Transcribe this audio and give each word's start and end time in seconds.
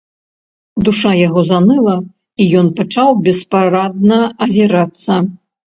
Душа 0.87 1.11
яго 1.27 1.43
заныла, 1.51 1.95
і 2.41 2.49
ён 2.63 2.67
пачаў 2.81 3.09
беспарадна 3.31 4.19
азірацца. 4.49 5.13